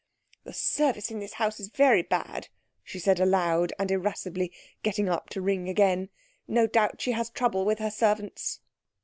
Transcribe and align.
"The 0.45 0.53
service 0.53 1.11
in 1.11 1.19
this 1.19 1.33
house 1.33 1.59
is 1.59 1.67
very 1.67 2.01
bad," 2.01 2.47
she 2.83 2.97
said 2.97 3.19
aloud 3.19 3.71
and 3.77 3.91
irascibly, 3.91 4.51
getting 4.81 5.07
up 5.07 5.29
to 5.29 5.41
ring 5.41 5.69
again. 5.69 6.09
"No 6.47 6.65
doubt 6.65 6.99
she 7.03 7.11
has 7.11 7.29
trouble 7.29 7.65
with 7.65 7.77
her 7.77 7.91
servants." 7.91 8.61